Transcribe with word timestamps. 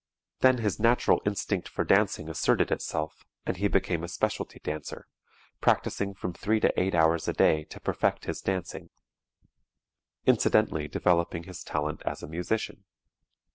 Then 0.39 0.57
his 0.57 0.79
natural 0.79 1.21
instinct 1.27 1.69
for 1.69 1.83
dancing 1.83 2.27
asserted 2.27 2.71
itself, 2.71 3.23
and 3.45 3.57
he 3.57 3.67
became 3.67 4.03
a 4.03 4.07
specialty 4.07 4.59
dancer, 4.59 5.05
practicing 5.59 6.15
from 6.15 6.33
three 6.33 6.59
to 6.59 6.73
eight 6.75 6.95
hours 6.95 7.27
a 7.27 7.33
day 7.33 7.65
to 7.65 7.79
perfect 7.79 8.25
his 8.25 8.41
dancing, 8.41 8.89
incidentally 10.25 10.87
developing 10.87 11.43
his 11.43 11.63
talent 11.63 12.01
as 12.01 12.23
a 12.23 12.27
musician. 12.27 12.83